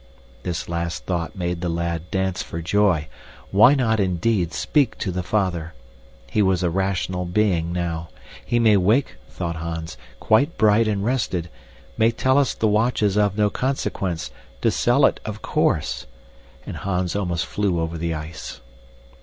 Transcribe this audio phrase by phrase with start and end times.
[0.41, 3.07] This last thought made the lad dance for joy.
[3.51, 5.75] Why not, indeed, speak to the father?
[6.31, 8.09] He was a rational being now.
[8.43, 11.51] He may wake, thought Hans, quite bright and rested
[11.99, 16.07] may tell us the watch is of no consequence, to sell it of course!
[16.65, 18.59] And Hans almost flew over the ice.